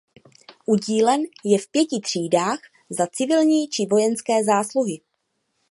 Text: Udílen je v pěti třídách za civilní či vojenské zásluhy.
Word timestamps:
Udílen 0.65 1.21
je 1.45 1.57
v 1.59 1.67
pěti 1.71 1.99
třídách 1.99 2.59
za 2.89 3.07
civilní 3.07 3.67
či 3.69 3.85
vojenské 3.85 4.43
zásluhy. 4.43 4.99